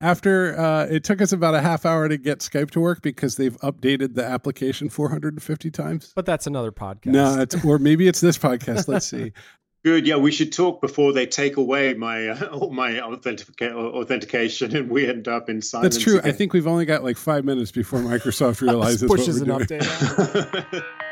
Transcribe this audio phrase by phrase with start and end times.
[0.00, 3.36] After uh, it took us about a half hour to get Skype to work because
[3.36, 6.12] they've updated the application 450 times.
[6.14, 7.06] But that's another podcast.
[7.06, 8.88] No, it's, or maybe it's this podcast.
[8.88, 9.32] Let's see.
[9.84, 10.06] Good.
[10.06, 15.06] Yeah, we should talk before they take away my uh, my authentica- authentication and we
[15.08, 15.94] end up in silence.
[15.94, 16.18] That's true.
[16.18, 16.28] again.
[16.28, 19.66] I think we've only got like five minutes before Microsoft realizes what pushes we're an
[19.66, 19.80] doing.
[19.80, 20.84] update.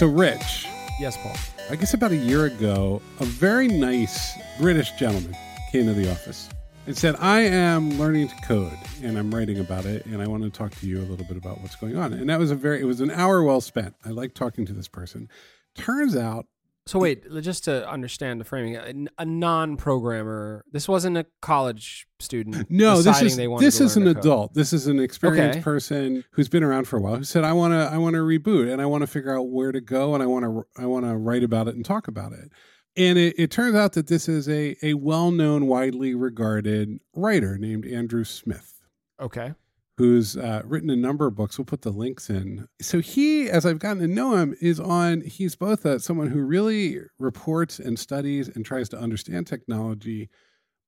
[0.00, 0.66] So, Rich,
[0.98, 1.36] yes, Paul.
[1.68, 5.36] I guess about a year ago, a very nice British gentleman
[5.70, 6.48] came to the office
[6.86, 10.42] and said, I am learning to code and I'm writing about it and I want
[10.42, 12.14] to talk to you a little bit about what's going on.
[12.14, 13.94] And that was a very, it was an hour well spent.
[14.02, 15.28] I like talking to this person.
[15.74, 16.46] Turns out,
[16.86, 20.64] So wait, just to understand the framing, a, a non-programmer.
[20.72, 22.66] This wasn't a college student.
[22.70, 24.54] no, this is this is an adult.
[24.54, 25.62] This is an experienced Okay.
[25.62, 28.20] person who's been around for a while who said, I want to, I want to
[28.20, 30.86] reboot and I want to figure out where to go and I want to, I
[30.86, 32.50] want to write about it and talk about it.
[32.96, 37.56] And it, it turns out that this is a, a well known, widely regarded writer
[37.56, 38.80] named Andrew Smith.
[39.20, 39.52] Okay.
[40.00, 41.58] Who's uh, written a number of books.
[41.58, 42.66] We'll put the links in.
[42.80, 45.20] So he, as I've gotten to know him, is on.
[45.20, 50.30] He's both a, someone who really reports and studies and tries to understand technology,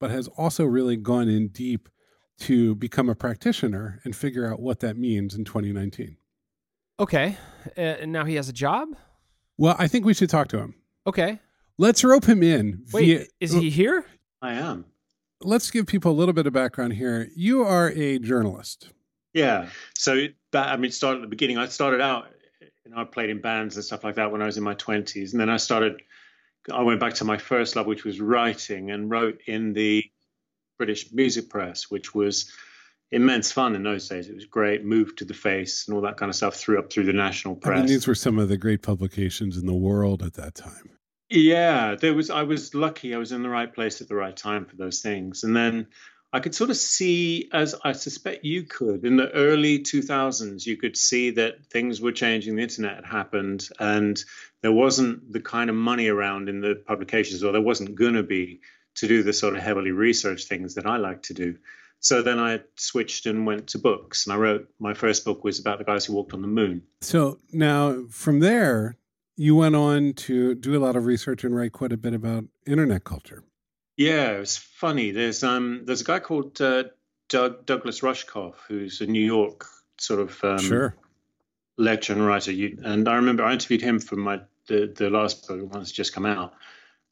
[0.00, 1.90] but has also really gone in deep
[2.40, 6.16] to become a practitioner and figure out what that means in 2019.
[6.98, 7.36] Okay.
[7.76, 8.88] Uh, and now he has a job.
[9.58, 10.74] Well, I think we should talk to him.
[11.06, 11.38] Okay.
[11.76, 12.86] Let's rope him in.
[12.94, 14.06] Wait, via- is he here?
[14.40, 14.86] I am.
[15.42, 17.28] Let's give people a little bit of background here.
[17.36, 18.88] You are a journalist.
[19.34, 19.60] Yeah.
[19.60, 21.58] Um, so that I mean, it started at the beginning.
[21.58, 22.26] I started out,
[22.60, 24.74] you know, I played in bands and stuff like that when I was in my
[24.74, 26.02] twenties, and then I started.
[26.72, 30.04] I went back to my first love, which was writing, and wrote in the
[30.78, 32.52] British music press, which was
[33.10, 34.28] immense fun in those days.
[34.28, 34.84] It was great.
[34.84, 36.54] Moved to the face and all that kind of stuff.
[36.54, 37.78] Threw up through the national I press.
[37.78, 40.90] mean, these were some of the great publications in the world at that time.
[41.28, 42.30] Yeah, there was.
[42.30, 43.14] I was lucky.
[43.14, 45.86] I was in the right place at the right time for those things, and then
[46.34, 50.78] I could sort of see, as I suspect you could, in the early 2000s, you
[50.78, 52.56] could see that things were changing.
[52.56, 54.22] The internet had happened, and
[54.62, 58.22] there wasn't the kind of money around in the publications, or there wasn't going to
[58.22, 58.60] be
[58.94, 61.58] to do the sort of heavily researched things that I like to do.
[62.00, 65.60] So then I switched and went to books, and I wrote my first book was
[65.60, 66.82] about the guys who walked on the moon.
[67.02, 68.96] So now from there,
[69.36, 72.44] you went on to do a lot of research and write quite a bit about
[72.66, 73.44] internet culture.
[73.96, 75.10] Yeah, it was funny.
[75.10, 76.84] There's um there's a guy called uh,
[77.28, 79.66] Doug Douglas Rushkoff who's a New York
[79.98, 80.96] sort of um, sure.
[81.76, 82.52] lecturer and writer.
[82.52, 86.14] You, and I remember I interviewed him for my the the last book, that's just
[86.14, 86.54] come out.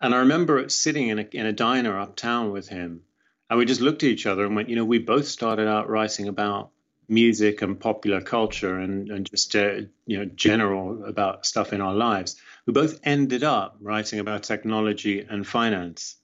[0.01, 3.03] And I remember sitting in a in a diner uptown with him,
[3.51, 5.91] and we just looked at each other and went, you know, we both started out
[5.91, 6.71] writing about
[7.09, 11.95] music and popular culture and and just uh, you know general about stuff in our
[11.95, 12.37] lives.
[12.65, 16.17] We both ended up writing about technology and finance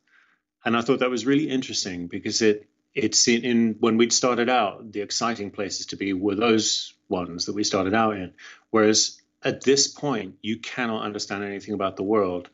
[0.67, 4.49] and I thought that was really interesting because it it's in, in when we'd started
[4.49, 8.33] out, the exciting places to be were those ones that we started out in.
[8.71, 12.49] Whereas at this point, you cannot understand anything about the world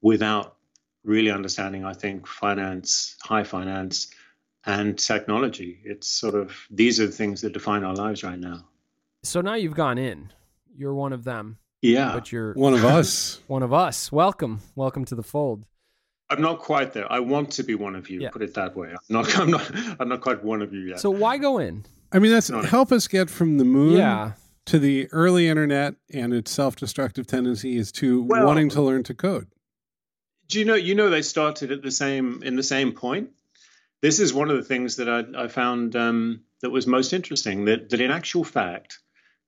[0.00, 0.56] without
[1.04, 4.08] really understanding, I think, finance, high finance,
[4.64, 5.80] and technology.
[5.84, 8.64] It's sort of these are the things that define our lives right now.
[9.24, 10.32] So now you've gone in.
[10.74, 13.40] You're one of them, Yeah, but you're One of us.
[13.46, 14.10] one of us.
[14.10, 15.66] Welcome, welcome to the fold.
[16.30, 17.10] I'm not quite there.
[17.10, 18.20] I want to be one of you.
[18.20, 18.30] Yeah.
[18.30, 18.90] Put it that way.
[18.90, 19.38] I'm not.
[19.38, 19.70] I'm not.
[20.00, 21.00] I'm not quite one of you yet.
[21.00, 21.84] So why go in?
[22.12, 22.66] I mean, that's No, no.
[22.68, 24.32] help us get from the moon Yeah.
[24.66, 29.48] to the early internet and its self-destructive tendencies to Well- wanting to learn to code.
[30.48, 30.74] Do you know?
[30.74, 33.30] You know, they started at the same in the same point.
[34.00, 37.64] This is one of the things that I, I found um, that was most interesting.
[37.66, 38.98] That that in actual fact,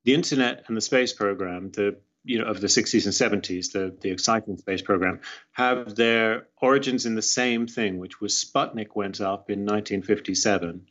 [0.04, 3.96] the internet and the space program, the you know of the 60s and 70s, the
[4.00, 5.20] the exciting space program,
[5.52, 10.86] have their origins in the same thing, which was Sputnik went up in 1957,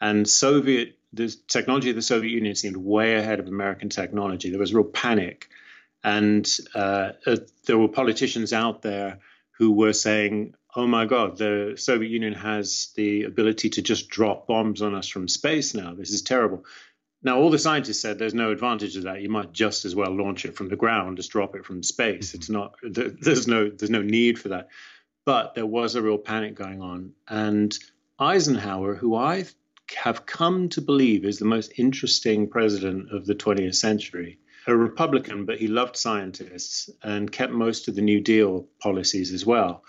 [0.00, 4.50] and Soviet the technology of the Soviet Union seemed way ahead of American technology.
[4.50, 5.48] There was real panic,
[6.02, 7.36] and uh, uh,
[7.66, 9.18] there were politicians out there
[9.58, 14.46] who were saying, "Oh my God, the Soviet Union has the ability to just drop
[14.46, 15.94] bombs on us from space now.
[15.94, 16.64] This is terrible."
[17.24, 19.22] Now, all the scientists said there's no advantage of that.
[19.22, 22.34] You might just as well launch it from the ground as drop it from space.
[22.34, 22.74] It's not.
[22.82, 23.70] There's no.
[23.70, 24.68] There's no need for that.
[25.24, 27.78] But there was a real panic going on, and
[28.18, 29.44] Eisenhower, who I
[29.96, 35.44] have come to believe is the most interesting president of the 20th century, a Republican,
[35.44, 39.84] but he loved scientists and kept most of the New Deal policies as well.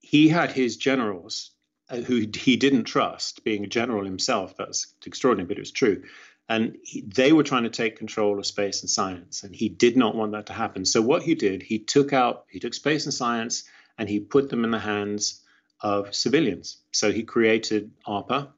[0.00, 1.52] He had his generals
[1.88, 4.56] uh, who he didn't trust, being a general himself.
[4.56, 6.02] That's extraordinary, but it was true.
[6.48, 9.96] And he, they were trying to take control of space and science, and he did
[9.96, 10.84] not want that to happen.
[10.84, 13.64] So what he did, he took out, he took space and science,
[13.96, 15.40] and he put them in the hands
[15.80, 16.78] of civilians.
[16.92, 18.48] So he created ARPA,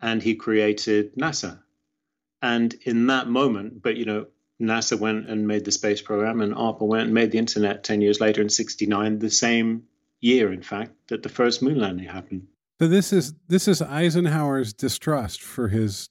[0.00, 1.60] and he created NASA.
[2.40, 4.26] And in that moment, but you know,
[4.60, 8.00] NASA went and made the space program, and ARPA went and made the internet 10
[8.00, 9.84] years later in 69, the same
[10.20, 12.46] year, in fact, that the first moon landing happened.
[12.80, 16.08] So this is this is Eisenhower's distrust for his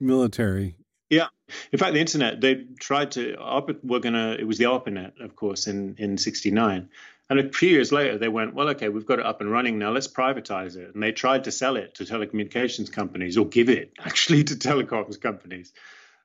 [0.00, 0.76] military.
[1.10, 1.28] Yeah,
[1.72, 3.36] in fact, the internet they tried to
[3.82, 6.88] we're gonna it was the ARPANET, of course, in in '69,
[7.30, 9.78] and a few years later they went, well, okay, we've got it up and running
[9.78, 9.90] now.
[9.90, 13.92] Let's privatize it, and they tried to sell it to telecommunications companies or give it
[13.98, 15.72] actually to telecoms companies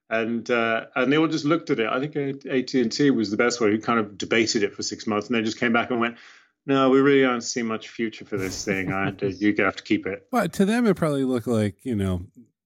[0.09, 1.87] and uh, and they all just looked at it.
[1.87, 2.15] I think
[2.45, 3.71] AT and T was the best one.
[3.71, 6.17] Who kind of debated it for six months, and they just came back and went,
[6.65, 8.91] "No, we really don't see much future for this thing.
[8.91, 12.21] I, you have to keep it." Well, to them, it probably looked like you know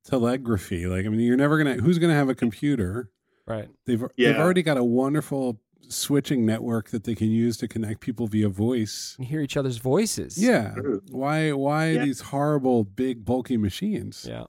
[0.07, 0.88] telegraphy.
[0.88, 1.75] Like I mean, you're never gonna.
[1.75, 3.09] Who's gonna have a computer?
[3.45, 3.69] Right.
[3.86, 4.31] They've yeah.
[4.31, 5.59] they've already got a wonderful
[5.89, 9.77] switching network that they can use to connect people via voice and hear each other's
[9.77, 10.38] voices.
[10.38, 10.75] Yeah.
[11.09, 12.06] Why why yeah.
[12.06, 14.25] these horrible big bulky machines?
[14.27, 14.45] Yeah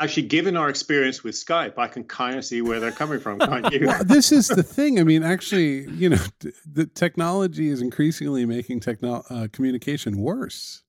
[0.00, 3.38] actually given our experience with skype i can kind of see where they're coming from
[3.38, 6.24] can't you well, this is the thing i mean actually you know
[6.70, 10.82] the technology is increasingly making techno- uh, communication worse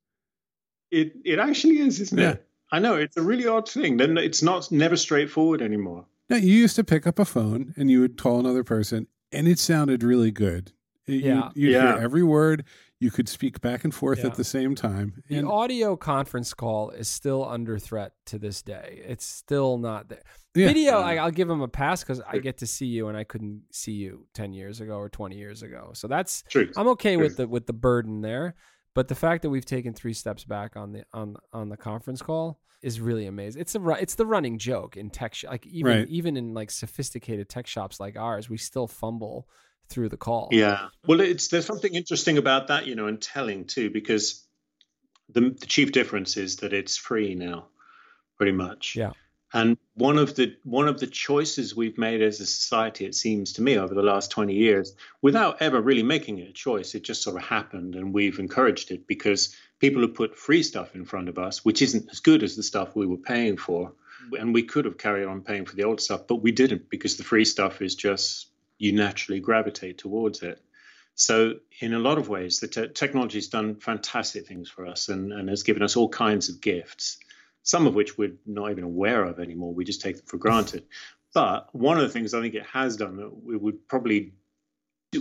[0.91, 2.31] it it actually is isn't yeah.
[2.31, 6.37] it i know it's a really odd thing then it's not never straightforward anymore now
[6.37, 9.59] you used to pick up a phone and you would call another person and it
[9.59, 10.71] sounded really good
[11.05, 11.49] yeah.
[11.55, 11.93] you, yeah.
[11.93, 12.65] hear every word
[12.99, 14.27] you could speak back and forth yeah.
[14.27, 15.23] at the same time.
[15.27, 19.01] The and, audio conference call is still under threat to this day.
[19.05, 20.21] It's still not there.
[20.53, 20.67] Yeah.
[20.67, 21.23] Video, I, mm.
[21.23, 23.93] will give them a pass because I get to see you, and I couldn't see
[23.93, 25.91] you ten years ago or twenty years ago.
[25.93, 26.69] So that's True.
[26.75, 27.23] I'm okay True.
[27.23, 28.55] with the with the burden there.
[28.93, 32.21] But the fact that we've taken three steps back on the on on the conference
[32.21, 33.61] call is really amazing.
[33.61, 36.07] It's a it's the running joke in tech sh- like even right.
[36.07, 39.47] even in like sophisticated tech shops like ours, we still fumble
[39.89, 40.49] through the call.
[40.51, 40.89] Yeah.
[41.05, 44.45] Well, it's there's something interesting about that, you know, and telling too, because
[45.29, 47.67] the, the chief difference is that it's free now,
[48.37, 48.95] pretty much.
[48.95, 49.11] Yeah.
[49.51, 53.53] And one of the one of the choices we've made as a society, it seems
[53.53, 57.03] to me, over the last 20 years, without ever really making it a choice, it
[57.03, 61.03] just sort of happened, and we've encouraged it because people have put free stuff in
[61.03, 63.93] front of us, which isn't as good as the stuff we were paying for,
[64.37, 67.17] and we could have carried on paying for the old stuff, but we didn't because
[67.17, 70.61] the free stuff is just you naturally gravitate towards it.
[71.15, 75.09] So, in a lot of ways, the te- technology has done fantastic things for us
[75.09, 77.17] and, and has given us all kinds of gifts,
[77.63, 79.73] some of which we're not even aware of anymore.
[79.73, 80.85] We just take them for granted.
[81.33, 84.33] But one of the things I think it has done that we would probably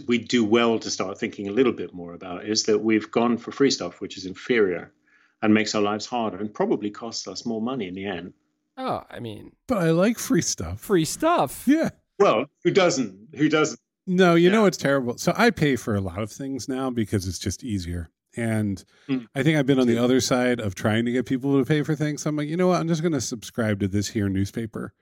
[0.07, 3.39] we do well to start thinking a little bit more about is that we've gone
[3.39, 4.93] for free stuff, which is inferior
[5.41, 8.33] and makes our lives harder and probably costs us more money in the end.
[8.77, 10.81] Oh, I mean, but I like free stuff.
[10.81, 11.65] Free stuff.
[11.67, 11.91] Yeah.
[12.19, 13.35] Well, who doesn't?
[13.37, 13.81] Who doesn't?
[14.07, 14.53] No, you yeah.
[14.53, 15.19] know it's terrible.
[15.19, 18.11] So I pay for a lot of things now because it's just easier.
[18.39, 19.27] And mm.
[19.35, 21.83] I think I've been on the other side of trying to get people to pay
[21.83, 22.23] for things.
[22.23, 22.81] So I'm like, you know what?
[22.81, 24.93] I'm just going to subscribe to this here newspaper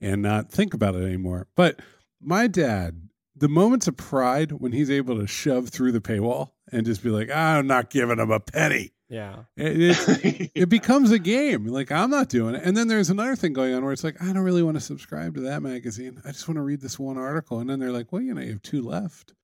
[0.00, 1.48] and not think about it anymore.
[1.56, 1.80] But
[2.20, 6.86] my dad, the moments of pride when he's able to shove through the paywall and
[6.86, 8.92] just be like, I'm not giving him a penny.
[9.08, 9.44] Yeah.
[9.56, 11.66] It, it, becomes a game.
[11.66, 12.62] Like, I'm not doing it.
[12.64, 14.80] And then there's another thing going on where it's like, I don't really want to
[14.80, 16.20] subscribe to that magazine.
[16.24, 17.60] I just want to read this one article.
[17.60, 19.34] And then they're like, well, you know, you have two left.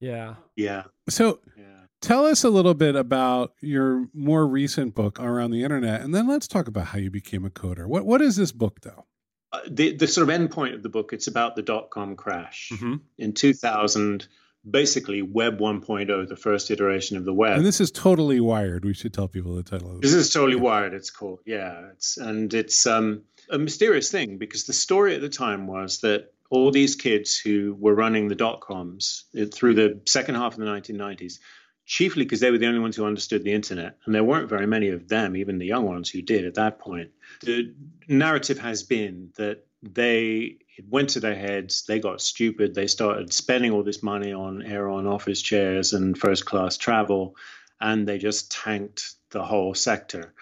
[0.00, 0.34] Yeah.
[0.54, 0.84] Yeah.
[1.08, 1.85] So yeah.
[2.06, 6.02] Tell us a little bit about your more recent book around the internet.
[6.02, 7.86] And then let's talk about how you became a coder.
[7.86, 9.06] What What is this book, though?
[9.52, 12.16] Uh, the, the sort of end point of the book, it's about the dot com
[12.16, 12.96] crash mm-hmm.
[13.18, 14.28] in 2000
[14.68, 17.56] basically Web 1.0, the first iteration of the web.
[17.56, 18.84] And this is totally wired.
[18.84, 20.10] We should tell people the title of this.
[20.10, 20.92] This is totally wired.
[20.92, 21.90] It's called, yeah.
[21.92, 26.32] It's and it's um, a mysterious thing because the story at the time was that
[26.50, 30.66] all these kids who were running the dot coms through the second half of the
[30.66, 31.38] 1990s,
[31.86, 34.66] chiefly because they were the only ones who understood the internet, and there weren't very
[34.66, 37.10] many of them, even the young ones who did at that point.
[37.42, 37.74] The
[38.08, 41.84] narrative has been that they it went to their heads.
[41.86, 42.74] They got stupid.
[42.74, 47.36] They started spending all this money on air on office chairs and first class travel,
[47.80, 50.34] and they just tanked the whole sector.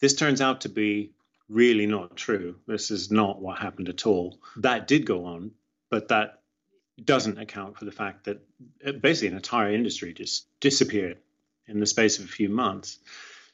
[0.00, 1.12] This turns out to be
[1.48, 2.56] really not true.
[2.66, 4.38] This is not what happened at all.
[4.56, 5.52] That did go on,
[5.90, 6.39] but that
[7.04, 8.42] doesn't account for the fact that
[8.86, 11.18] uh, basically an entire industry just disappeared
[11.66, 12.98] in the space of a few months.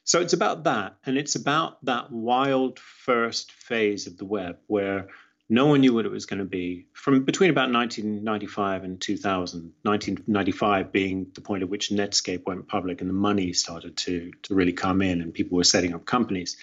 [0.03, 5.09] So it's about that, and it's about that wild first phase of the web where
[5.49, 6.87] No one knew what it was going to be.
[6.93, 12.99] From between about 1995 and 2000, 1995 being the point at which Netscape went public
[12.99, 16.57] and the money started to, to really come in and people were setting up companies.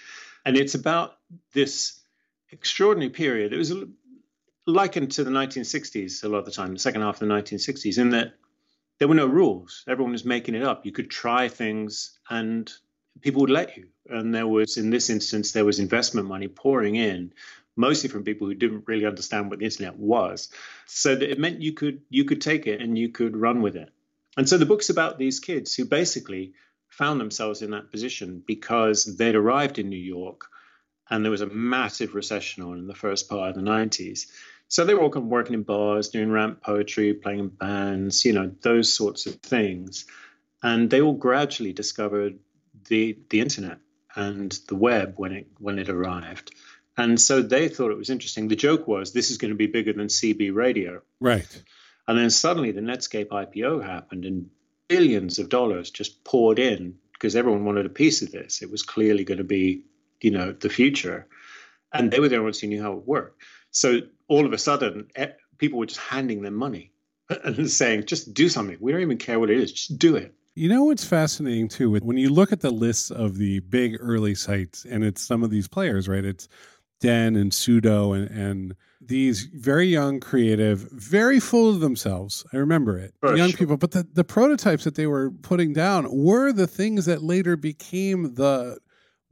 [0.45, 1.17] And it's about
[1.55, 1.99] this
[2.51, 3.55] extraordinary period.
[3.55, 3.73] It was
[4.67, 7.99] likened to the 1960s a lot of the time, the second half of the 1960s,
[7.99, 8.35] in that
[8.99, 9.85] there were no rules.
[9.89, 10.87] Everyone was making it up.
[10.87, 12.71] You could try things and
[13.21, 13.89] people would let you.
[14.09, 17.33] And there was, in this instance, there was investment money pouring in
[17.77, 20.51] mostly from people who didn't really understand what the internet was.
[20.87, 23.77] So that it meant you could you could take it and you could run with
[23.77, 23.91] it.
[24.37, 26.55] And so the book's about these kids who basically
[26.89, 30.47] found themselves in that position because they'd arrived in New York
[31.11, 34.27] and there was a massive recession on in the first part of the 90s.
[34.69, 38.25] So they were all kind of working in bars, doing ramp poetry, playing in bands,
[38.25, 40.07] you know, those sorts of things.
[40.63, 42.39] And they all gradually discovered
[42.89, 43.79] the the internet
[44.17, 46.53] and the web when it when it arrived.
[46.97, 48.49] And so they thought it was interesting.
[48.49, 51.03] The joke was this is going to be bigger than CB radio.
[51.21, 51.63] Right.
[52.07, 54.51] And then suddenly the Netscape IPO happened and
[54.89, 58.63] billions of dollars just poured in because everyone wanted a piece of this.
[58.63, 59.85] It was clearly going to be,
[60.21, 61.27] you know, the future.
[61.93, 63.41] And they were the only ones who knew how it worked.
[63.71, 65.09] So all of a sudden,
[65.59, 66.93] people were just handing them money
[67.45, 68.77] and saying, just do something.
[68.81, 70.35] We don't even care what it is, just do it.
[70.57, 71.91] You know what's fascinating too?
[71.91, 75.51] When you look at the lists of the big early sites, and it's some of
[75.51, 76.25] these players, right?
[76.25, 76.49] It's
[77.01, 82.47] Den and Pseudo and, and these very young, creative, very full of themselves.
[82.53, 83.15] I remember it.
[83.23, 83.59] young sure.
[83.59, 83.77] people.
[83.77, 88.35] But the, the prototypes that they were putting down were the things that later became
[88.35, 88.79] the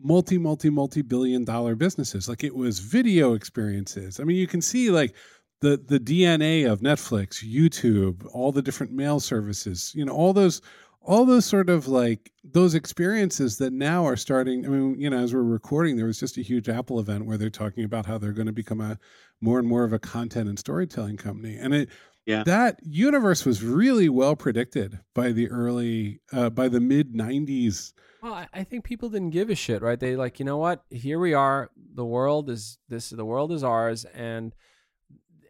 [0.03, 2.29] multi, multi, multi billion dollar businesses.
[2.29, 4.21] Like it was video experiences.
[4.21, 5.15] I mean, you can see like
[5.61, 10.61] the the DNA of Netflix, YouTube, all the different mail services, you know, all those
[11.05, 14.65] all those sort of like those experiences that now are starting.
[14.65, 17.37] I mean, you know, as we're recording, there was just a huge Apple event where
[17.37, 18.99] they're talking about how they're going to become a
[19.41, 21.57] more and more of a content and storytelling company.
[21.57, 21.89] And it,
[22.27, 22.43] yeah.
[22.45, 27.93] that universe was really well predicted by the early, uh, by the mid 90s.
[28.23, 29.99] Well, I think people didn't give a shit, right?
[29.99, 30.85] They like, you know what?
[30.91, 31.71] Here we are.
[31.95, 33.11] The world is this.
[33.11, 34.55] The world is ours, and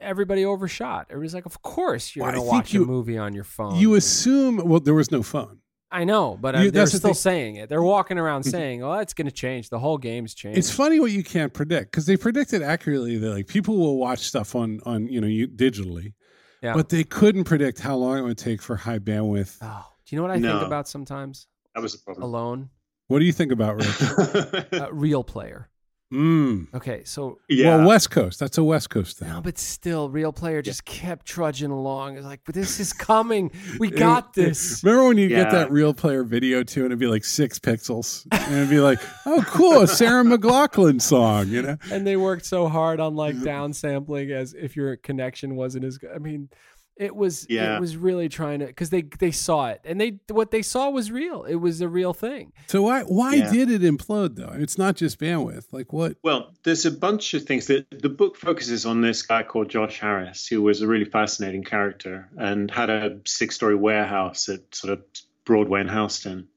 [0.00, 1.07] everybody overshot.
[1.11, 3.76] Everybody's like, of course you're well, going to watch you, a movie on your phone.
[3.76, 5.59] You assume, well, there was no phone.
[5.91, 7.69] I know, but you, they're still the saying it.
[7.69, 9.69] They're walking around saying, "Oh, it's going to change.
[9.69, 13.31] The whole game's changed." It's funny what you can't predict because they predicted accurately that
[13.31, 16.14] like people will watch stuff on on you know you, digitally,
[16.62, 16.75] yeah.
[16.75, 19.59] but they couldn't predict how long it would take for high bandwidth.
[19.61, 20.52] Oh, do you know what I no.
[20.52, 21.47] think about sometimes?
[21.75, 22.23] That was a problem.
[22.23, 22.71] Alone.
[23.09, 24.73] What do you think about Rich?
[24.73, 25.69] uh, real player.
[26.12, 26.75] Mm.
[26.75, 27.76] Okay, so yeah.
[27.76, 28.38] Well, West Coast.
[28.38, 29.28] That's a West Coast thing.
[29.28, 32.19] No, but still, real player just kept trudging along.
[32.19, 33.50] It's like, but this is coming.
[33.78, 34.85] We got this.
[34.85, 35.45] Remember when you yeah.
[35.45, 38.81] get that real player video too, and it'd be like six pixels, and it'd be
[38.81, 41.78] like, oh, cool, a Sarah McLachlan song, you know?
[41.90, 46.11] And they worked so hard on like downsampling as if your connection wasn't as good.
[46.14, 46.50] I mean,
[46.97, 47.77] it was yeah.
[47.77, 50.91] it was really trying to because they they saw it and they what they saw
[50.91, 51.45] was real.
[51.45, 52.53] It was a real thing.
[52.67, 53.51] So why why yeah.
[53.51, 54.55] did it implode though?
[54.55, 55.73] It's not just bandwidth.
[55.73, 56.17] Like what?
[56.23, 59.01] Well, there's a bunch of things that the book focuses on.
[59.01, 63.55] This guy called Josh Harris, who was a really fascinating character and had a six
[63.55, 65.05] story warehouse at sort of
[65.45, 66.49] Broadway in Houston,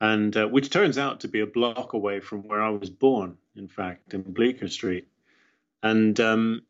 [0.00, 3.36] and uh, which turns out to be a block away from where I was born.
[3.56, 5.08] In fact, in Bleecker Street,
[5.82, 6.62] and um,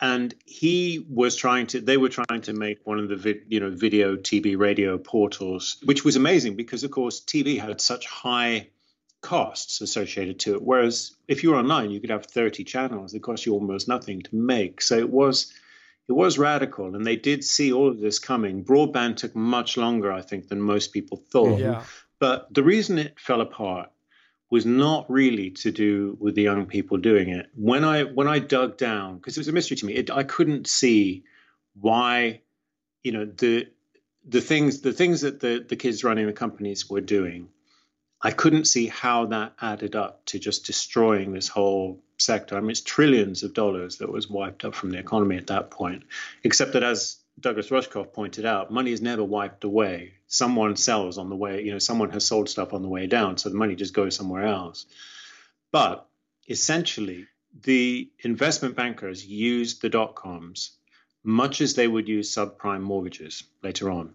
[0.00, 3.60] and he was trying to they were trying to make one of the vid, you
[3.60, 8.68] know video tv radio portals which was amazing because of course tv had such high
[9.20, 10.62] costs associated to it.
[10.62, 13.14] Whereas if you were online you could have 30 channels.
[13.14, 14.80] It cost you almost nothing to make.
[14.80, 15.52] So it was
[16.08, 16.94] it was radical.
[16.94, 18.64] And they did see all of this coming.
[18.64, 21.58] Broadband took much longer i think than most people thought.
[21.58, 21.82] Yeah.
[22.18, 23.90] but the reason it fell apart
[24.50, 27.46] was not really to do with the young people doing it.
[27.54, 30.22] When I when I dug down, because it was a mystery to me, it, I
[30.22, 31.24] couldn't see
[31.74, 32.40] why,
[33.02, 33.68] you know, the
[34.26, 37.48] the things the things that the the kids running the companies were doing.
[38.20, 42.56] I couldn't see how that added up to just destroying this whole sector.
[42.56, 45.70] I mean, it's trillions of dollars that was wiped up from the economy at that
[45.70, 46.02] point.
[46.42, 50.14] Except that, as Douglas Rushkoff pointed out, money is never wiped away.
[50.26, 53.36] Someone sells on the way, you know, someone has sold stuff on the way down,
[53.36, 54.86] so the money just goes somewhere else.
[55.70, 56.06] But
[56.48, 57.26] essentially,
[57.62, 60.72] the investment bankers used the dot coms
[61.24, 64.14] much as they would use subprime mortgages later on.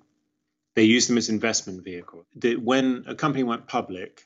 [0.76, 2.26] They used them as investment vehicles.
[2.42, 4.26] When a company went public,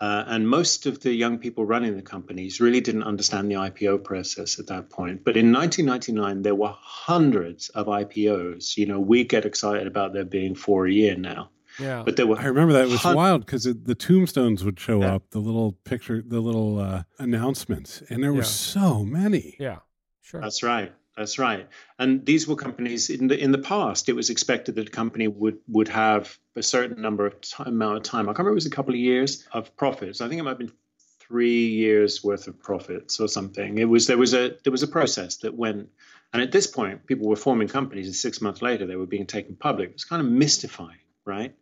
[0.00, 4.02] uh, and most of the young people running the companies really didn't understand the IPO
[4.02, 5.24] process at that point.
[5.24, 8.78] But in 1999, there were hundreds of IPOs.
[8.78, 11.50] You know, we get excited about there being four a year now.
[11.78, 12.02] Yeah.
[12.02, 12.38] But there were.
[12.38, 15.16] I remember that it was hun- wild because the tombstones would show yeah.
[15.16, 18.44] up, the little picture, the little uh, announcements, and there were yeah.
[18.44, 19.56] so many.
[19.58, 19.78] Yeah.
[20.22, 20.40] Sure.
[20.40, 20.92] That's right.
[21.20, 21.68] That's right.
[21.98, 24.08] And these were companies in the in the past.
[24.08, 27.98] It was expected that a company would would have a certain number of time, amount
[27.98, 28.24] of time.
[28.24, 28.52] I can't remember.
[28.52, 30.22] It was a couple of years of profits.
[30.22, 30.72] I think it might have been
[31.18, 33.76] three years worth of profits or something.
[33.76, 35.90] It was there was a there was a process that went.
[36.32, 39.26] And at this point, people were forming companies, and six months later, they were being
[39.26, 39.90] taken public.
[39.90, 41.54] It was kind of mystifying, right?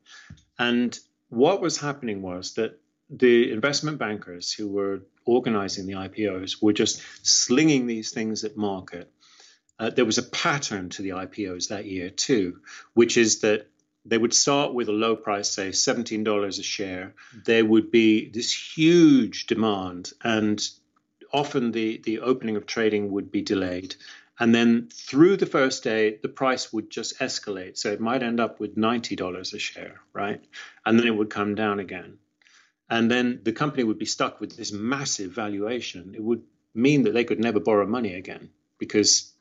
[0.57, 0.97] And
[1.31, 2.79] what was happening was that
[3.11, 9.11] the investment bankers who were organizing the IPOs were just slinging these things at market
[9.79, 12.61] uh, there was a pattern to the IPOs that year too,
[12.95, 13.69] which is that
[14.05, 17.15] they would start with a low price, say $17 a share.
[17.45, 20.67] There would be this huge demand, and
[21.33, 23.95] often the, the opening of trading would be delayed.
[24.41, 27.77] And then through the first day, the price would just escalate.
[27.77, 30.43] So it might end up with $90 a share, right?
[30.87, 32.19] And then it would come down again.
[32.89, 36.15] And then the company would be stuck with this massive valuation.
[36.15, 36.43] It would
[36.73, 39.33] mean that they could never borrow money again because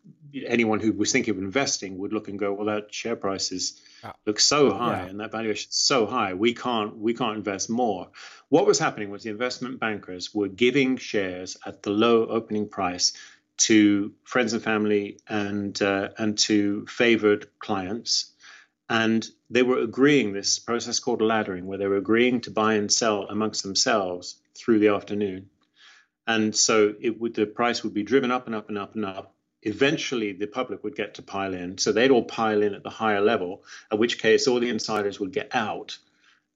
[0.46, 3.82] anyone who was thinking of investing would look and go, well, that share price is
[4.26, 5.10] looks so high yeah.
[5.10, 8.10] and that valuation is so high, we can't we can't invest more.
[8.50, 13.14] What was happening was the investment bankers were giving shares at the low opening price
[13.58, 18.34] to friends and family and uh, and to favored clients.
[18.90, 22.92] And they were agreeing this process called laddering, where they were agreeing to buy and
[22.92, 25.50] sell amongst themselves through the afternoon.
[26.26, 29.06] And so it would the price would be driven up and up and up and
[29.06, 29.37] up
[29.68, 31.78] eventually the public would get to pile in.
[31.78, 35.20] So they'd all pile in at the higher level, at which case all the insiders
[35.20, 35.98] would get out.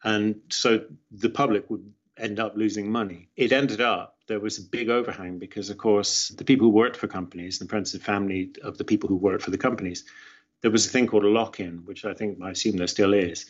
[0.03, 3.30] And so the public would end up losing money.
[3.36, 6.96] It ended up there was a big overhang because, of course, the people who worked
[6.96, 10.06] for companies, the friends and family of the people who worked for the companies,
[10.62, 13.46] there was a thing called a lock-in, which I think I assume there still is,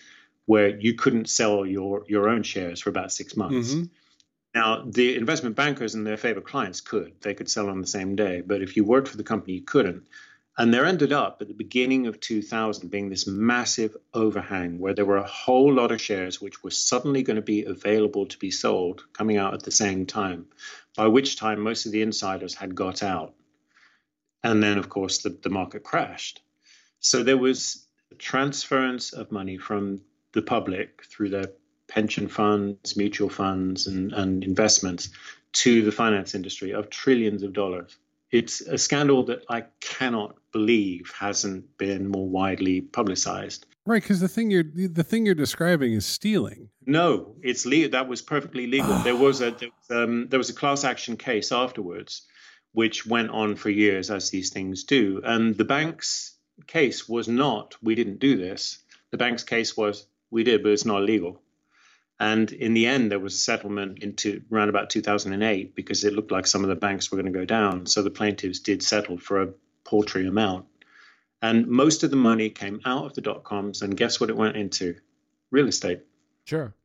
[0.48, 3.74] where you couldn't sell your your own shares for about six months.
[3.74, 3.84] Mm-hmm.
[4.53, 7.13] Now, the investment bankers and their favorite clients could.
[7.22, 8.41] They could sell on the same day.
[8.41, 10.08] But if you worked for the company, you couldn't.
[10.58, 15.05] And there ended up at the beginning of 2000 being this massive overhang where there
[15.05, 18.51] were a whole lot of shares which were suddenly going to be available to be
[18.51, 20.48] sold coming out at the same time,
[20.98, 23.34] by which time most of the insiders had got out.
[24.43, 26.41] And then, of course, the, the market crashed.
[26.99, 30.02] So there was a transference of money from
[30.34, 31.52] the public through their
[31.91, 35.10] pension funds, mutual funds, and, and investments
[35.51, 37.97] to the finance industry of trillions of dollars.
[38.32, 43.65] It's a scandal that I cannot believe hasn't been more widely publicized.
[43.86, 46.69] Right, because the thing you're the thing you're describing is stealing.
[46.86, 47.91] No, it's legal.
[47.91, 48.95] That was perfectly legal.
[48.99, 52.21] there was a there was, um, there was a class action case afterwards,
[52.71, 55.21] which went on for years, as these things do.
[55.25, 58.77] And the bank's case was not we didn't do this.
[59.10, 61.41] The bank's case was we did, but it's not illegal.
[62.21, 66.31] And in the end, there was a settlement into around about 2008 because it looked
[66.31, 67.88] like some of the banks were going to go down.
[67.88, 69.49] So the plaintiffs did settle for a
[69.86, 70.65] paltry amount.
[71.41, 73.81] And most of the money came out of the dot coms.
[73.81, 74.97] And guess what it went into?
[75.49, 76.01] Real estate.
[76.45, 76.75] Sure.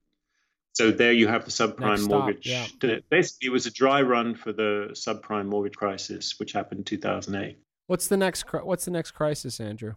[0.73, 2.47] So there you have the subprime mortgage.
[2.47, 2.67] Yeah.
[3.11, 7.59] Basically, it was a dry run for the subprime mortgage crisis, which happened in 2008.
[7.89, 8.47] What's the next?
[8.51, 9.97] What's the next crisis, Andrew?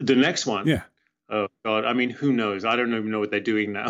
[0.00, 0.66] The next one.
[0.66, 0.82] Yeah.
[1.28, 1.84] Oh God!
[1.84, 2.64] I mean, who knows?
[2.64, 3.86] I don't even know what they're doing now.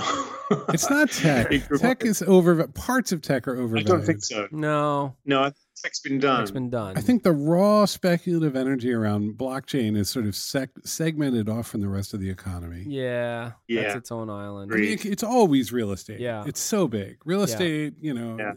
[0.71, 1.51] it's not tech.
[1.79, 2.67] tech is over.
[2.69, 3.91] Parts of tech are overvalued.
[3.91, 4.49] I don't think so.
[4.51, 5.53] No, no.
[5.83, 6.39] Tech's been done.
[6.39, 6.97] Tech's been done.
[6.97, 11.83] I think the raw speculative energy around blockchain is sort of sec- segmented off from
[11.83, 12.85] the rest of the economy.
[12.87, 13.83] Yeah, yeah.
[13.83, 14.73] That's its own island.
[14.73, 16.21] I mean, it's always real estate.
[16.21, 17.19] Yeah, it's so big.
[17.27, 18.07] Real estate, yeah.
[18.07, 18.39] you know.
[18.39, 18.53] Yeah.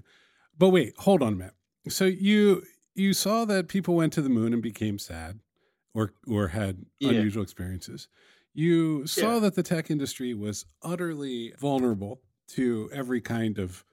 [0.57, 1.53] But wait, hold on, Matt.
[1.89, 2.63] So you
[2.95, 5.39] you saw that people went to the moon and became sad,
[5.93, 7.09] or or had yeah.
[7.09, 8.07] unusual experiences
[8.53, 9.39] you saw yeah.
[9.39, 13.83] that the tech industry was utterly vulnerable to every kind of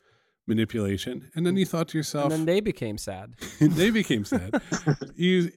[0.48, 4.54] manipulation and then you thought to yourself and then they became sad they became sad
[5.16, 5.50] you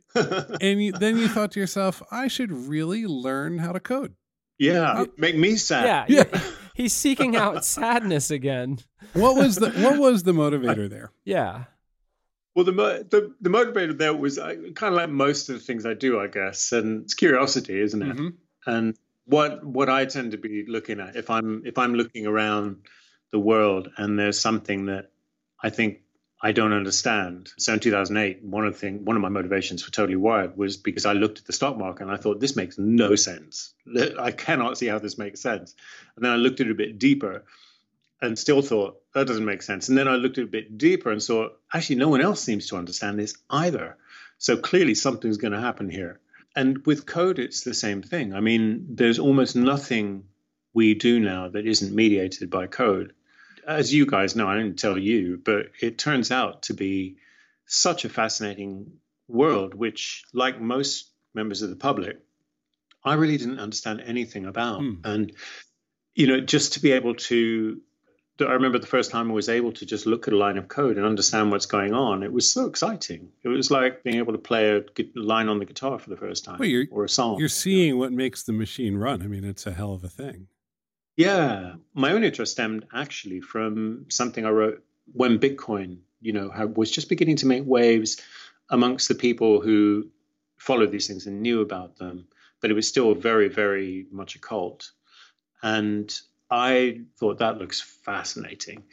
[0.62, 4.16] and you, then you thought to yourself i should really learn how to code
[4.58, 6.42] yeah make me sad yeah, yeah.
[6.74, 8.80] he's seeking out sadness again
[9.14, 11.66] what was the what was the motivator there yeah
[12.56, 12.74] well, the,
[13.10, 16.20] the the motivator there was uh, kind of like most of the things I do,
[16.20, 18.18] I guess, and it's curiosity, isn't it?
[18.18, 18.28] Mm-hmm.
[18.66, 22.78] And what what I tend to be looking at if I'm if I'm looking around
[23.32, 25.12] the world and there's something that
[25.62, 26.02] I think
[26.42, 27.52] I don't understand.
[27.58, 30.78] So in 2008, one of the thing, one of my motivations for Totally Wired was
[30.78, 33.74] because I looked at the stock market and I thought this makes no sense.
[34.20, 35.76] I cannot see how this makes sense.
[36.16, 37.44] And then I looked at it a bit deeper
[38.22, 39.90] and still thought that doesn't make sense.
[39.90, 42.42] And then I looked at it a bit deeper and saw actually no one else
[42.42, 43.98] seems to understand this either.
[44.38, 46.22] So clearly something's going to happen here.
[46.56, 48.34] And with code, it's the same thing.
[48.34, 50.26] I mean, there's almost nothing
[50.74, 53.14] we do now that isn't mediated by code.
[53.68, 57.18] As you guys know, I didn't tell you, but it turns out to be
[57.66, 58.94] such a fascinating
[59.28, 62.18] world, which, like most members of the public,
[63.04, 64.82] I really didn't understand anything about.
[64.82, 65.06] Mm.
[65.06, 65.32] And,
[66.16, 67.80] you know, just to be able to,
[68.42, 70.68] I remember the first time I was able to just look at a line of
[70.68, 72.24] code and understand what's going on.
[72.24, 73.30] It was so exciting.
[73.44, 74.84] It was like being able to play a
[75.16, 77.40] line on the guitar for the first time well, or a song.
[77.40, 79.22] You're seeing what makes the machine run.
[79.22, 80.48] I mean, it's a hell of a thing.
[81.18, 81.74] Yeah.
[81.94, 87.10] My own interest stemmed actually from something I wrote when Bitcoin, you know, was just
[87.10, 88.22] beginning to make waves
[88.70, 90.08] amongst the people who
[90.58, 92.28] followed these things and knew about them
[92.62, 94.92] but it was still very, very much a cult.
[95.62, 96.14] And
[96.50, 98.84] I thought that looks fascinating,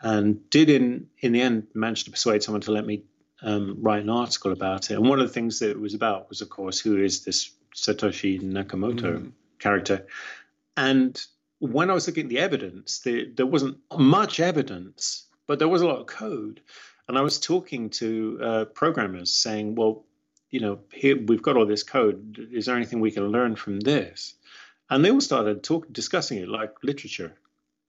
[0.00, 3.04] and did in in the end manage to persuade someone to let me
[3.42, 4.94] um, write an article about it.
[4.94, 7.50] And one of the things that it was about was, of course, who is this
[7.74, 9.32] Satoshi Nakamoto mm.
[9.58, 10.06] character?
[10.76, 11.20] And
[11.58, 15.82] when I was looking at the evidence, there, there wasn't much evidence, but there was
[15.82, 16.60] a lot of code.
[17.08, 20.04] And I was talking to uh, programmers saying, well,
[20.50, 22.48] you know, here we've got all this code.
[22.52, 24.34] Is there anything we can learn from this?
[24.92, 27.34] And they all started talking, discussing it like literature.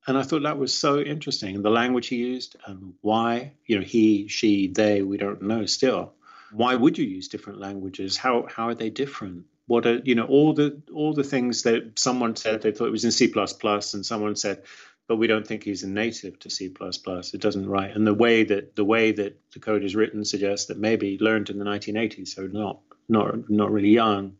[0.08, 1.62] And I thought that was so interesting.
[1.62, 6.13] The language he used and why, you know, he, she, they, we don't know still.
[6.54, 8.16] Why would you use different languages?
[8.16, 9.46] How how are they different?
[9.66, 12.92] What are you know all the all the things that someone said they thought it
[12.92, 14.63] was in C and someone said
[15.08, 16.74] but we don't think he's a native to C++.
[16.80, 20.68] It doesn't write, and the way that the way that the code is written suggests
[20.68, 24.38] that maybe learned in the 1980s, so not not not really young.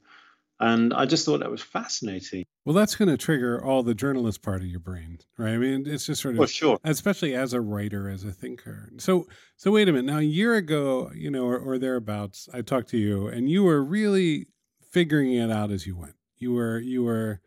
[0.60, 2.45] And I just thought that was fascinating.
[2.65, 5.54] Well, that's going to trigger all the journalist part of your brain, right?
[5.54, 6.80] I mean, it's just sort of, well, sure.
[6.86, 8.89] especially as a writer, as a thinker.
[8.99, 10.10] So, so wait a minute.
[10.12, 13.63] Now, a year ago, you know, or, or thereabouts, I talked to you, and you
[13.63, 14.47] were really
[14.91, 16.15] figuring it out as you went.
[16.38, 17.41] You were, you were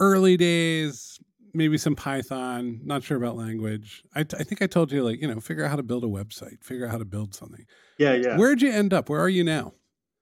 [0.00, 1.18] early days,
[1.54, 4.02] maybe some Python, not sure about language.
[4.14, 6.08] I, I think I told you, like, you know, figure out how to build a
[6.08, 7.64] website, figure out how to build something.
[7.96, 8.36] Yeah, yeah.
[8.36, 9.08] Where'd you end up?
[9.08, 9.72] Where are you now?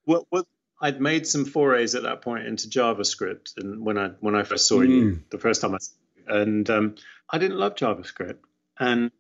[0.07, 0.47] Well, well
[0.81, 4.67] I'd made some forays at that point into JavaScript, and when I when I first
[4.67, 4.89] saw mm.
[4.89, 5.79] you the first time I,
[6.27, 6.95] and um,
[7.29, 8.39] I didn't love JavaScript,
[8.79, 9.11] and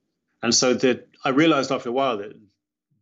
[0.42, 2.32] and so that I realized after a while that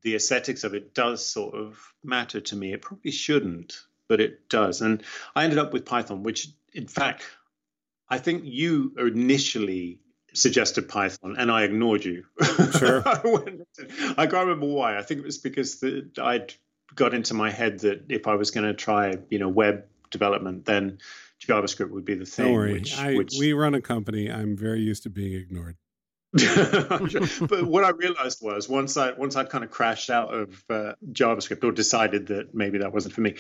[0.03, 2.73] the aesthetics of it does sort of matter to me.
[2.73, 5.03] It probably shouldn't, but it does, and
[5.37, 7.25] I ended up with Python, which in fact
[8.09, 10.01] I think you initially
[10.35, 12.25] suggested Python, and I ignored you.
[12.79, 13.03] Sure.
[13.07, 14.97] I, can't remember why.
[14.99, 16.55] I think it was because the, I'd
[16.95, 20.65] got into my head that if I was going to try, you know, web development,
[20.65, 20.99] then
[21.41, 22.47] JavaScript would be the thing.
[22.47, 22.73] Don't worry.
[22.75, 23.35] Which, I, which...
[23.39, 24.31] We run a company.
[24.31, 25.77] I'm very used to being ignored.
[26.33, 30.93] but what I realized was once I once I'd kind of crashed out of uh,
[31.11, 33.37] JavaScript or decided that maybe that wasn't for me,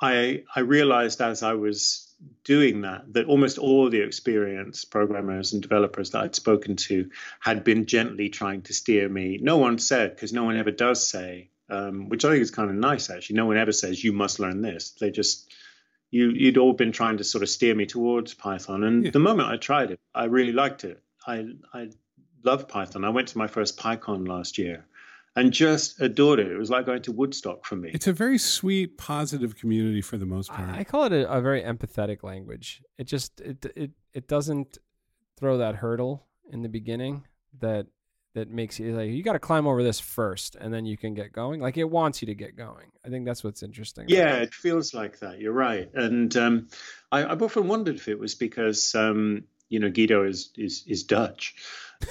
[0.00, 2.14] I I realized as I was
[2.44, 7.64] doing that that almost all the experienced programmers and developers that I'd spoken to had
[7.64, 9.38] been gently trying to steer me.
[9.42, 12.70] No one said, because no one ever does say, um, which I think is kind
[12.70, 13.36] of nice actually.
[13.36, 14.90] No one ever says you must learn this.
[15.00, 15.52] They just
[16.10, 19.10] you you'd all been trying to sort of steer me towards Python, and yeah.
[19.10, 21.02] the moment I tried it, I really liked it.
[21.26, 21.88] I I
[22.44, 23.04] love Python.
[23.04, 24.84] I went to my first PyCon last year,
[25.34, 26.52] and just adored it.
[26.52, 27.90] It was like going to Woodstock for me.
[27.94, 30.68] It's a very sweet, positive community for the most part.
[30.68, 32.82] I call it a, a very empathetic language.
[32.98, 34.76] It just it it it doesn't
[35.38, 37.24] throw that hurdle in the beginning
[37.60, 37.86] that
[38.34, 41.14] that makes you like you got to climb over this first and then you can
[41.14, 44.36] get going like it wants you to get going i think that's what's interesting yeah
[44.36, 46.68] it feels like that you're right and um,
[47.10, 51.04] I, have often wondered if it was because um, you know guido is is is
[51.04, 51.54] dutch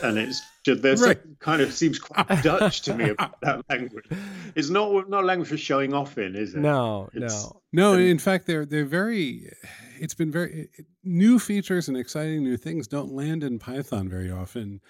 [0.03, 1.19] and it's just, there's right.
[1.39, 4.05] kind of seems quite Dutch to me about that language.
[4.55, 6.59] It's not not a language for showing off in, is it?
[6.59, 7.97] No, it's, no, no.
[7.97, 9.51] In fact, they're they're very.
[9.99, 10.69] It's been very
[11.03, 14.81] new features and exciting new things don't land in Python very often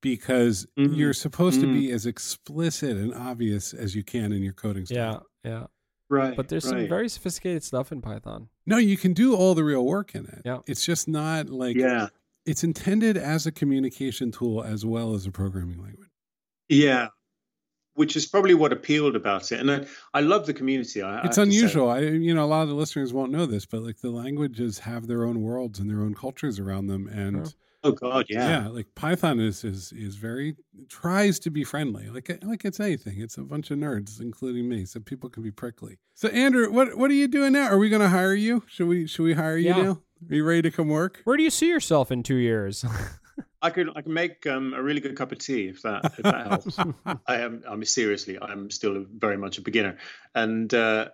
[0.00, 0.94] because mm-hmm.
[0.94, 1.74] you're supposed mm-hmm.
[1.74, 5.26] to be as explicit and obvious as you can in your coding style.
[5.42, 5.66] Yeah, yeah.
[6.08, 6.36] Right.
[6.36, 6.82] But there's right.
[6.82, 8.48] some very sophisticated stuff in Python.
[8.64, 10.42] No, you can do all the real work in it.
[10.44, 10.58] Yeah.
[10.66, 12.08] It's just not like yeah
[12.46, 16.08] it's intended as a communication tool as well as a programming language.
[16.68, 17.08] Yeah,
[17.94, 19.60] which is probably what appealed about it.
[19.60, 21.02] And I, I love the community.
[21.02, 21.90] I, it's I unusual.
[21.90, 24.78] I, you know, a lot of the listeners won't know this, but like the languages
[24.80, 27.08] have their own worlds and their own cultures around them.
[27.08, 27.52] And
[27.86, 30.56] oh god, yeah, yeah, like Python is is is very
[30.88, 32.08] tries to be friendly.
[32.08, 33.20] Like like it's anything.
[33.20, 35.98] It's a bunch of nerds, including me, so people can be prickly.
[36.14, 37.68] So Andrew, what what are you doing now?
[37.68, 38.62] Are we going to hire you?
[38.68, 39.82] Should we should we hire you yeah.
[39.82, 40.02] now?
[40.30, 41.20] Are you ready to come work?
[41.24, 42.84] Where do you see yourself in two years?
[43.62, 46.22] I could I can make um, a really good cup of tea if that if
[46.22, 46.78] that helps.
[47.26, 49.98] I am I mean seriously I'm still a, very much a beginner,
[50.34, 51.08] and uh,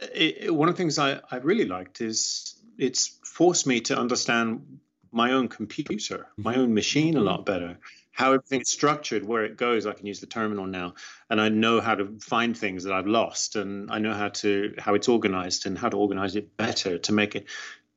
[0.00, 3.98] it, it, one of the things I I really liked is it's forced me to
[3.98, 4.78] understand
[5.12, 6.60] my own computer, my mm-hmm.
[6.60, 7.26] own machine a mm-hmm.
[7.26, 7.78] lot better.
[8.12, 9.86] how everything is structured, where it goes.
[9.86, 10.94] I can use the terminal now,
[11.28, 14.74] and I know how to find things that I've lost, and I know how to
[14.78, 17.46] how it's organized and how to organize it better to make it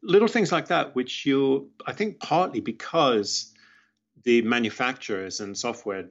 [0.01, 3.53] little things like that, which you I think partly because
[4.23, 6.09] the manufacturers and software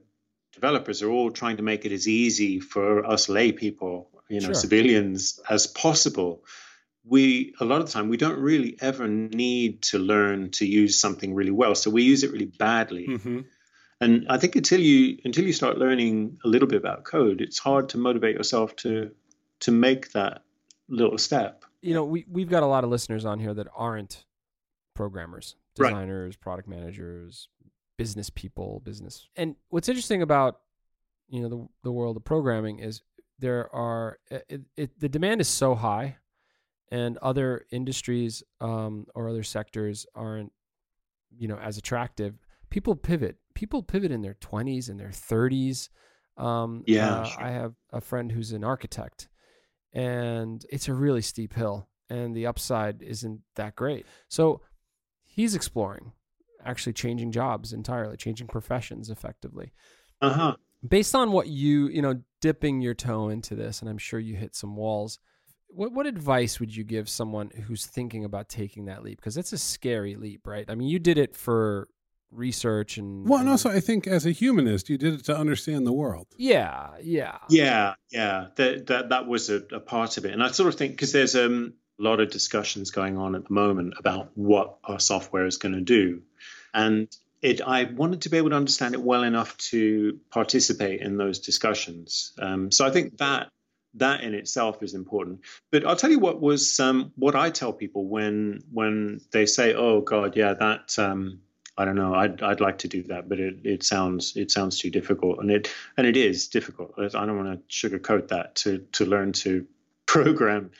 [0.53, 4.47] developers are all trying to make it as easy for us lay people, you know,
[4.47, 4.55] sure.
[4.55, 6.43] civilians as possible.
[7.09, 10.99] We a lot of the time we don't really ever need to learn to use
[10.99, 13.07] something really well, so we use it really badly.
[13.07, 13.39] Mm-hmm.
[14.01, 17.59] And I think until you until you start learning a little bit about code, it's
[17.59, 19.11] hard to motivate yourself to
[19.61, 20.43] to make that
[20.87, 21.65] little step.
[21.81, 24.25] You know, we we've got a lot of listeners on here that aren't
[24.95, 26.41] programmers, designers, right.
[26.41, 27.49] product managers,
[27.97, 29.27] business people, business.
[29.35, 30.59] And what's interesting about
[31.29, 33.01] you know the the world of programming is
[33.39, 36.17] there are it, it, the demand is so high,
[36.91, 40.51] and other industries um, or other sectors aren't
[41.35, 42.37] you know as attractive.
[42.69, 43.37] People pivot.
[43.55, 45.89] People pivot in their twenties and their thirties.
[46.37, 47.43] Um, yeah, uh, sure.
[47.43, 49.27] I have a friend who's an architect,
[49.93, 54.05] and it's a really steep hill, and the upside isn't that great.
[54.29, 54.61] So
[55.23, 56.13] he's exploring
[56.65, 59.71] actually changing jobs entirely, changing professions effectively.
[60.21, 60.55] Uh huh.
[60.87, 64.35] Based on what you, you know, dipping your toe into this, and I'm sure you
[64.35, 65.19] hit some walls.
[65.69, 69.19] What what advice would you give someone who's thinking about taking that leap?
[69.19, 70.65] Because it's a scary leap, right?
[70.67, 71.87] I mean, you did it for
[72.31, 75.87] research and well, and also I think as a humanist, you did it to understand
[75.87, 76.27] the world.
[76.37, 78.47] Yeah, yeah, yeah, yeah.
[78.55, 81.11] That that that was a, a part of it, and I sort of think because
[81.11, 85.45] there's um a lot of discussions going on at the moment about what our software
[85.45, 86.21] is going to do.
[86.73, 87.07] And
[87.41, 91.39] it, I wanted to be able to understand it well enough to participate in those
[91.39, 92.33] discussions.
[92.39, 93.49] Um, so I think that
[93.95, 95.41] that in itself is important.
[95.71, 99.73] But I'll tell you what was um, what I tell people when when they say,
[99.73, 101.39] "Oh God, yeah, that um,
[101.77, 104.79] I don't know, I'd I'd like to do that, but it, it sounds it sounds
[104.79, 106.93] too difficult," and it and it is difficult.
[106.97, 108.55] I don't want to sugarcoat that.
[108.55, 109.65] To to learn to
[110.05, 110.71] program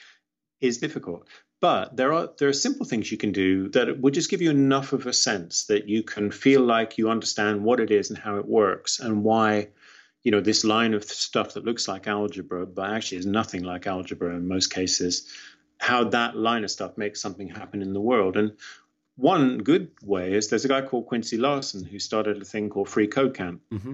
[0.62, 1.28] is difficult.
[1.62, 4.50] But there are there are simple things you can do that would just give you
[4.50, 8.18] enough of a sense that you can feel like you understand what it is and
[8.18, 9.70] how it works and why,
[10.24, 13.88] you know, this line of stuff that looks like algebra but actually is nothing like
[13.88, 15.28] algebra in most cases,
[15.80, 18.38] how that line of stuff makes something happen in the world.
[18.38, 18.54] And
[19.16, 22.90] one good way is there's a guy called Quincy Larson who started a thing called
[22.90, 23.62] Free Code Camp.
[23.72, 23.94] Mm-hmm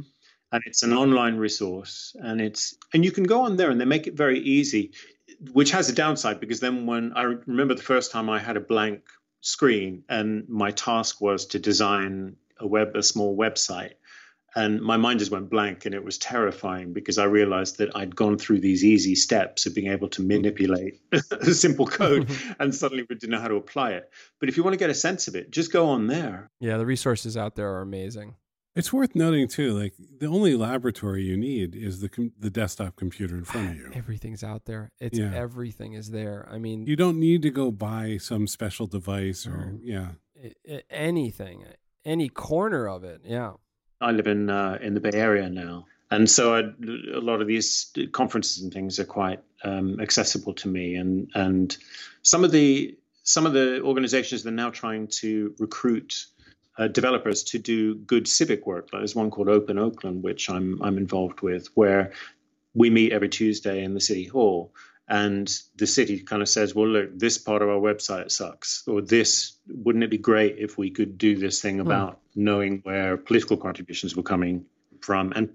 [0.52, 3.86] and it's an online resource and it's and you can go on there and they
[3.86, 4.92] make it very easy
[5.52, 8.62] which has a downside because then when I remember the first time I had a
[8.62, 9.02] blank
[9.42, 13.94] screen and my task was to design a web a small website
[14.56, 18.16] and my mind just went blank and it was terrifying because I realized that I'd
[18.16, 20.30] gone through these easy steps of being able to mm-hmm.
[20.30, 21.02] manipulate
[21.44, 22.62] simple code mm-hmm.
[22.62, 24.10] and suddenly we didn't know how to apply it.
[24.40, 26.50] But if you want to get a sense of it, just go on there.
[26.60, 28.36] Yeah, the resources out there are amazing.
[28.76, 32.98] It's worth noting too, like the only laboratory you need is the com- the desktop
[32.98, 33.92] computer in front of you.
[33.94, 34.92] Everything's out there.
[35.00, 35.32] It's yeah.
[35.34, 36.46] everything is there.
[36.52, 40.86] I mean, you don't need to go buy some special device or yeah, it, it,
[40.90, 41.64] anything,
[42.04, 43.22] any corner of it.
[43.24, 43.54] Yeah.
[44.02, 47.48] I live in uh, in the Bay Area now, and so I, a lot of
[47.48, 51.76] these conferences and things are quite um, accessible to me, and and
[52.22, 56.26] some of the some of the organizations that are now trying to recruit
[56.78, 58.92] uh, developers to do good civic work.
[58.92, 62.12] There's one called Open Oakland, which I'm I'm involved with, where
[62.74, 64.74] we meet every Tuesday in the city hall,
[65.08, 69.02] and the city kind of says, "Well, look, this part of our website sucks, or
[69.02, 71.82] this wouldn't it be great if we could do this thing hmm.
[71.82, 74.66] about knowing where political contributions were coming."
[75.02, 75.50] From and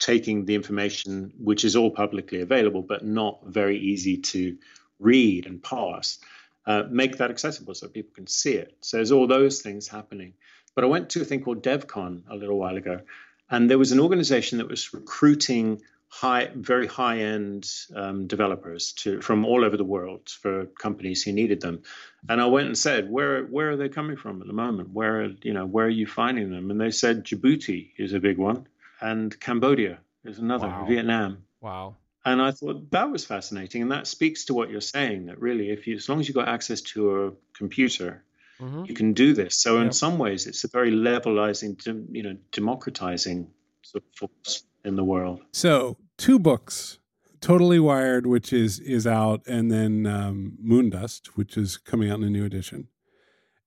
[0.00, 4.56] taking the information, which is all publicly available, but not very easy to
[4.98, 6.18] read and parse,
[6.66, 8.76] uh, make that accessible so people can see it.
[8.80, 10.34] So there's all those things happening.
[10.74, 13.00] But I went to a thing called DevCon a little while ago,
[13.48, 19.44] and there was an organization that was recruiting high, very high-end um, developers to from
[19.44, 21.82] all over the world for companies who needed them.
[22.28, 24.90] And I went and said, "Where where are they coming from at the moment?
[24.90, 28.38] Where you know where are you finding them?" And they said Djibouti is a big
[28.38, 28.66] one,
[29.00, 30.86] and Cambodia is another, wow.
[30.88, 31.44] Vietnam.
[31.60, 31.96] Wow.
[32.24, 35.26] And I thought that was fascinating, and that speaks to what you're saying.
[35.26, 38.24] That really, if you, as long as you've got access to a computer,
[38.60, 38.84] Mm-hmm.
[38.86, 39.54] You can do this.
[39.56, 41.78] So in some ways, it's a very levelizing,
[42.10, 43.50] you know, democratizing
[43.82, 45.40] sort of force in the world.
[45.52, 46.98] So two books,
[47.40, 52.24] Totally Wired, which is is out, and then um, Moondust, which is coming out in
[52.24, 52.88] a new edition.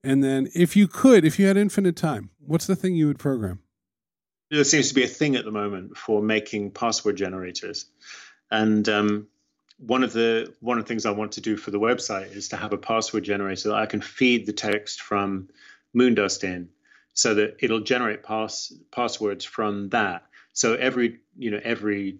[0.04, 3.20] And then, if you could, if you had infinite time, what's the thing you would
[3.20, 3.60] program?
[4.50, 7.86] There seems to be a thing at the moment for making password generators,
[8.50, 9.28] and um,
[9.78, 12.50] one of the one of the things I want to do for the website is
[12.50, 15.50] to have a password generator that I can feed the text from
[15.96, 16.70] Moondust in.
[17.14, 20.24] so that it'll generate pass passwords from that.
[20.54, 22.20] So every you know every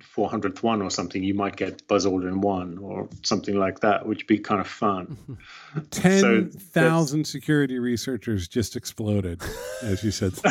[0.00, 4.20] 400th one or something, you might get Buzz Aldrin one or something like that, which
[4.20, 5.38] would be kind of fun.
[5.90, 9.42] 10,000 so security researchers just exploded,
[9.82, 10.34] as you said.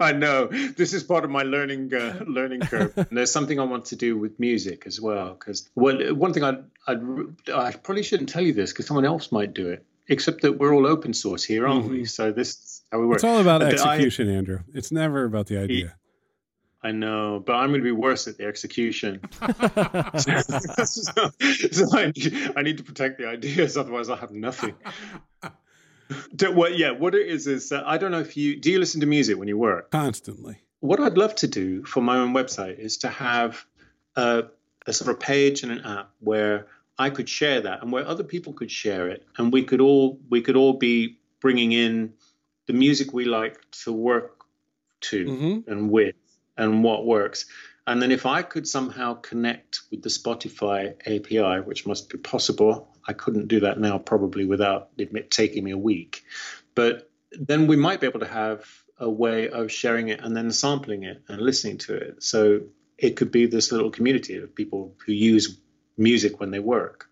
[0.00, 2.92] I know this is part of my learning uh, learning curve.
[2.96, 5.34] And there's something I want to do with music as well.
[5.34, 6.96] Because well, one thing I I
[7.54, 9.86] I probably shouldn't tell you this because someone else might do it.
[10.08, 11.92] Except that we're all open source here, aren't mm-hmm.
[11.92, 12.04] we?
[12.04, 13.16] So this is how we work.
[13.16, 14.60] It's all about but execution, I, Andrew.
[14.72, 15.96] It's never about the idea.
[16.84, 19.20] I know, but I'm going to be worse at the execution.
[20.18, 20.40] so,
[21.70, 24.74] so I, need, I, need, to protect the ideas, otherwise I'll have nothing.
[26.40, 29.00] what, yeah, what it is is uh, I don't know if you do you listen
[29.00, 30.58] to music when you work constantly.
[30.80, 33.64] What I'd love to do for my own website is to have
[34.16, 34.44] a,
[34.84, 36.66] a sort of page and an app where
[36.98, 40.18] I could share that and where other people could share it, and we could all
[40.28, 42.14] we could all be bringing in
[42.66, 44.44] the music we like to work
[45.00, 45.70] to mm-hmm.
[45.70, 46.14] and with
[46.56, 47.46] and what works.
[47.86, 52.88] And then if I could somehow connect with the Spotify API, which must be possible,
[53.06, 56.24] I couldn't do that now probably without it taking me a week.
[56.74, 58.64] But then we might be able to have
[58.98, 62.22] a way of sharing it and then sampling it and listening to it.
[62.22, 62.60] So
[62.98, 65.58] it could be this little community of people who use
[65.98, 67.08] music when they work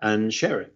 [0.00, 0.74] and share it.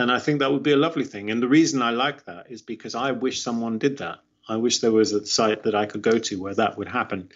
[0.00, 1.30] And I think that would be a lovely thing.
[1.30, 4.20] And the reason I like that is because I wish someone did that.
[4.48, 7.28] I wish there was a site that I could go to where that would happen,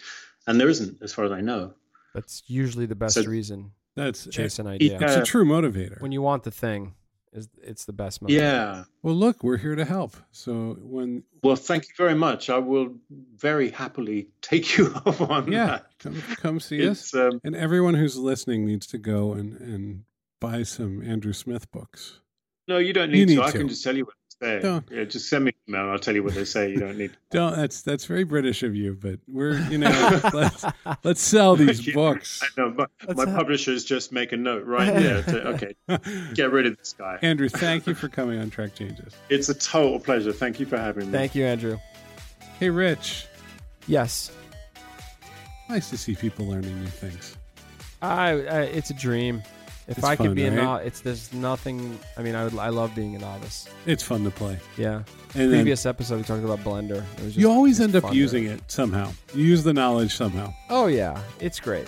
[0.47, 1.73] and there isn't, as far as I know.
[2.15, 3.71] That's usually the best so, reason.
[3.95, 4.97] That's chase an idea.
[4.99, 6.01] It's a true motivator.
[6.01, 6.95] When you want the thing,
[7.31, 8.29] is it's the best motivator.
[8.31, 8.83] Yeah.
[9.03, 10.17] Well, look, we're here to help.
[10.31, 12.49] So when well, thank you very much.
[12.49, 12.95] I will
[13.35, 15.85] very happily take you up on yeah, that.
[15.99, 17.33] Come, come see it's, us.
[17.33, 20.03] Um, and everyone who's listening needs to go and and
[20.39, 22.21] buy some Andrew Smith books.
[22.67, 23.41] No, you don't need, you need to.
[23.41, 23.47] to.
[23.47, 24.61] I can just tell you what they say.
[24.61, 24.85] Don't.
[24.91, 25.89] Yeah, just send me an email.
[25.91, 26.71] I'll tell you what they say.
[26.71, 27.11] You don't need.
[27.11, 27.17] To.
[27.31, 27.55] don't.
[27.55, 30.65] That's that's very British of you, but we're you know let's
[31.03, 32.41] let's sell these books.
[32.43, 32.71] I know.
[32.71, 34.87] My, my publishers just make a note, right?
[34.87, 35.21] Yeah.
[35.21, 35.75] To, okay.
[36.33, 37.19] Get rid of this guy.
[37.21, 39.13] Andrew, thank you for coming on Track Changes.
[39.29, 40.33] It's a total pleasure.
[40.33, 41.11] Thank you for having me.
[41.11, 41.77] Thank you, Andrew.
[42.59, 43.27] Hey, Rich.
[43.87, 44.31] Yes.
[45.69, 47.37] Nice to see people learning new things.
[48.01, 49.41] I, I it's a dream.
[49.87, 50.53] If it's I could be right?
[50.53, 51.99] a novice, it's there's nothing.
[52.17, 53.67] I mean, I would I love being a novice.
[53.85, 54.57] It's fun to play.
[54.77, 55.03] Yeah.
[55.35, 57.03] And Previous episode we talked about Blender.
[57.17, 59.11] Just, you always end up using it somehow.
[59.33, 60.53] You use the knowledge somehow.
[60.69, 61.87] Oh yeah, it's great.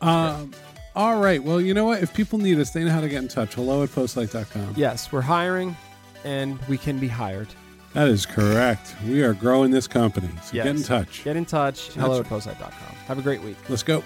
[0.00, 0.50] Um.
[0.50, 0.60] Great.
[0.96, 1.42] All right.
[1.42, 2.04] Well, you know what?
[2.04, 3.54] If people need us, they know how to get in touch.
[3.54, 4.74] Hello at postlight.com.
[4.76, 5.76] Yes, we're hiring,
[6.22, 7.48] and we can be hired.
[7.94, 8.94] That is correct.
[9.06, 10.28] We are growing this company.
[10.42, 10.64] So yes.
[10.64, 11.24] get in touch.
[11.24, 11.88] Get in touch.
[11.94, 12.96] Hello at postlight.com.
[13.06, 13.56] Have a great week.
[13.68, 14.04] Let's go.